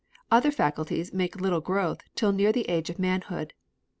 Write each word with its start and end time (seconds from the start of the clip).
Other 0.31 0.49
faculties 0.49 1.13
make 1.13 1.39
little 1.39 1.61
growth 1.61 2.01
till 2.15 2.31
near 2.31 2.51
the 2.51 2.67
age 2.67 2.89
of 2.89 2.97
manhood. 2.97 3.53